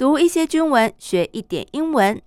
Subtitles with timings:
[0.00, 2.22] 读一些军文，学一点英文。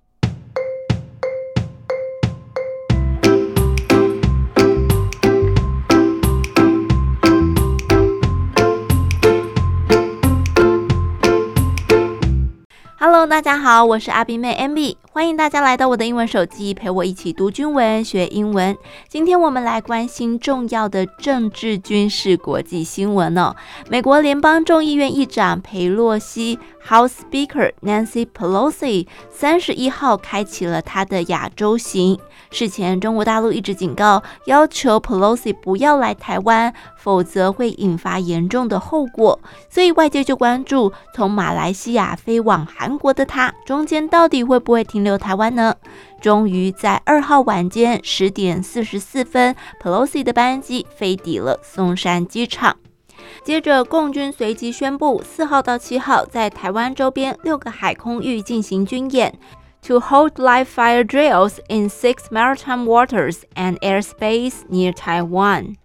[13.00, 18.78] Hello，大家好，我是阿宾妹 MB，欢迎大家来到我的英文手机，陪我一起读军文学英文。
[19.10, 23.56] 今天我们来关心重要的政治、军事、国际新闻哦。
[23.90, 26.58] 美国联邦众议院议长佩洛西
[26.88, 32.20] （House Speaker Nancy Pelosi） 三十一号开启了他的亚洲行。
[32.52, 39.40] 事前，中国大陆一直警告，要求 Pelosi 不要来台湾，否则会引发严重的后果。
[39.70, 45.76] 所以外界就关注，从马来西亚飞往韩国的他，中间到底会不会停留台湾呢？
[46.22, 52.78] 终于在二号晚间十点四十四分，Pelosi 的班机飞抵了松山机场。
[53.44, 59.34] 接着，共军随即宣布，四号到七号在台湾周边六个海空域进行军演。
[59.88, 65.76] To hold live fire drills in six maritime waters and airspace near Taiwan。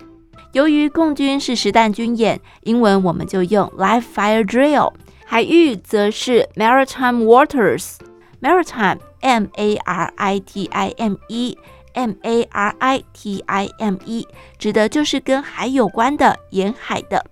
[0.52, 4.92] 由于共军是实弹军演，英文我们就用 live fire drill。
[5.26, 7.96] 海域则是 maritime waters。
[8.40, 11.58] maritime m a r i t i m e
[11.98, 14.24] m a r i t i m e
[14.56, 17.24] 指的就是跟海有关的沿海的。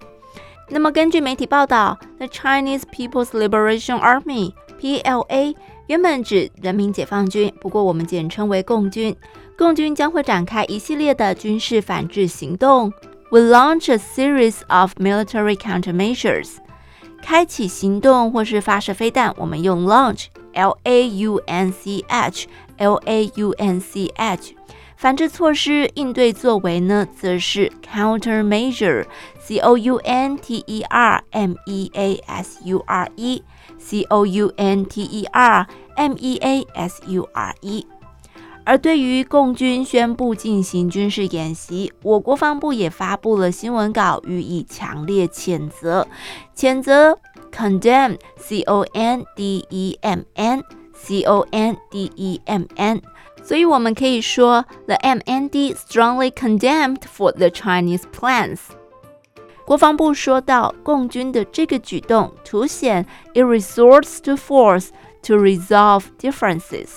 [0.68, 5.54] 那么根据媒体报道，The Chinese People's Liberation Army (PLA)
[5.86, 9.16] 原本指人民解放军，不过我们简称为共军。
[9.56, 12.92] 共军将会展开一系列的军事反制行动
[13.30, 16.56] We launch a series of military countermeasures。
[17.22, 20.26] 开启行动或是发射飞弹，我们用 launch
[20.56, 22.46] Launch,
[22.78, 24.54] launch，
[24.96, 33.42] 反制措施应对作为呢，则是 countermeasure，c o u n t e r m e a s u r e。
[33.78, 37.86] C O U N T E R M E A S U R E。
[38.64, 46.08] 而对于共军宣布进行军事演习，我国防部也发布了新闻稿，予以强烈谴责。
[46.56, 47.16] 谴责
[47.55, 50.63] condemn C O N D E M N
[50.93, 53.01] C O N D E M N。
[53.43, 58.59] 所以我们可以说，The M N D strongly condemned for the Chinese plans。
[59.65, 64.89] 国防部说到，共军的这个举动凸显 it resorts to force
[65.23, 66.87] to resolve differences.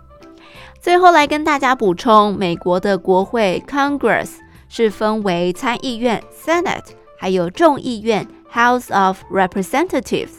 [0.80, 4.30] 最后来跟大家补充，美国的国会 Congress
[4.68, 6.86] 是分为参议院 Senate，
[7.18, 10.30] 还有众议院 House of Representatives。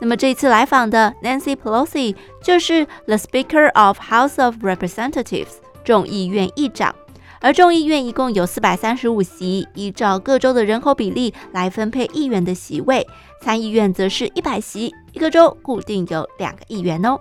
[0.00, 6.94] 那么这次来访的 Nancy Pelosi 就是 the Speaker of House of Representatives，众议院议长。
[7.40, 13.06] 而众议院一共有四百三十五席，依照各州的人口比例来分配议员的席位。
[13.40, 17.18] 参议院则是一百席，一个州固定有两个议员哦。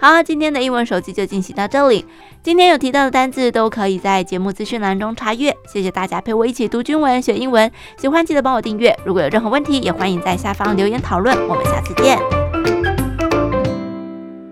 [0.00, 2.06] 好，今天的英文手机就进行到这里。
[2.42, 5.54] 今天有提到的单字都可以在节目资讯栏中查阅。
[5.70, 8.98] 谢谢大家陪我一起读军文学英文，喜欢记得帮我订阅。
[9.04, 11.36] 如果有任何问题，也欢迎在下方留言讨论。
[11.46, 12.39] 我们下次见。